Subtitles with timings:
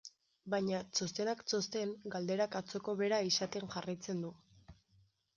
[0.51, 4.33] Baina, txostenak txosten, galderak atzoko bera izaten jarraitzen du.